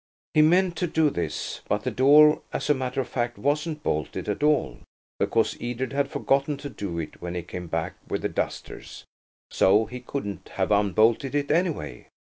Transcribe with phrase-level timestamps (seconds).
[0.33, 4.27] He meant to do this, but the door, as a matter of fact, wasn't bolted
[4.27, 4.79] at all,
[5.19, 9.05] because Edred had forgotten to do it when he came back with the dusters,
[9.51, 12.07] so he couldn't have unbolted it anyway.